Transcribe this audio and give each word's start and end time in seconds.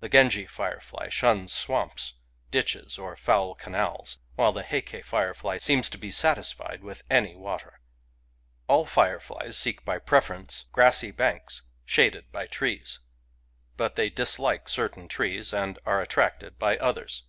The 0.00 0.08
Genji 0.08 0.44
firefly 0.44 1.08
shuns 1.08 1.52
swamps, 1.52 2.14
Digitized 2.50 2.96
by 2.96 2.98
Googk 2.98 2.98
152 2.98 2.98
FIREFLIES 2.98 2.98
ditches, 2.98 2.98
or 2.98 3.14
foul 3.16 3.54
canals; 3.54 4.18
while 4.34 4.50
the 4.50 4.64
Heike 4.64 5.04
firefly 5.04 5.56
seems 5.58 5.90
to 5.90 5.96
be 5.98 6.10
satisfied 6.10 6.82
with 6.82 7.04
any 7.08 7.36
water. 7.36 7.78
All 8.66 8.84
fire 8.86 9.20
flies 9.20 9.56
seek 9.56 9.84
by 9.84 10.00
preference 10.00 10.64
grassy 10.72 11.12
banks 11.12 11.62
shaded 11.84 12.32
by 12.32 12.48
trees; 12.48 12.98
but 13.76 13.94
they 13.94 14.10
dislike 14.10 14.68
certain 14.68 15.06
trees 15.06 15.54
and 15.54 15.78
are 15.86 16.02
at 16.02 16.08
tracted 16.10 16.58
by 16.58 16.76
others. 16.78 17.22